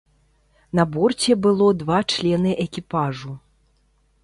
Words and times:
На 0.79 0.85
борце 0.95 1.35
было 1.43 1.67
два 1.83 1.99
члены 2.15 2.51
экіпажу. 2.65 3.37